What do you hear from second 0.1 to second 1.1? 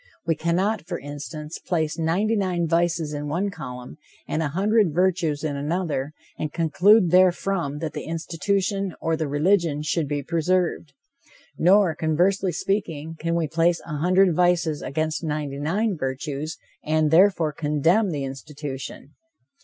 We cannot, for